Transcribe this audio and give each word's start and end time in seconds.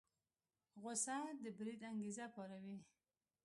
غوسه 0.81 1.17
د 1.43 1.45
بريد 1.57 1.81
انګېزه 1.91 2.25
پاروي. 2.35 2.77